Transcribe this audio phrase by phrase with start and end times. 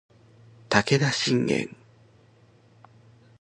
[0.67, 1.75] 武田信玄